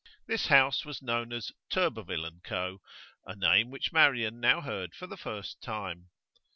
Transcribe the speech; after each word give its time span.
This 0.25 0.47
house 0.47 0.83
was 0.83 1.03
known 1.03 1.31
as 1.31 1.51
'Turberville 1.71 2.43
& 2.43 2.43
Co.,' 2.43 2.81
a 3.27 3.35
name 3.35 3.69
which 3.69 3.93
Marian 3.93 4.39
now 4.39 4.59
heard 4.59 4.95
for 4.95 5.05
the 5.05 5.15
first 5.15 5.61
time. 5.61 6.09